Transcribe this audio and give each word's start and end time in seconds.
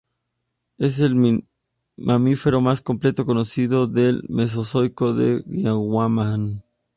Es 0.79 0.99
el 0.99 1.45
mamífero 1.95 2.59
más 2.59 2.81
completo 2.81 3.23
conocido 3.27 3.85
del 3.85 4.23
Mesozoico 4.29 5.13
de 5.13 5.43
Gondwana. 5.45 6.63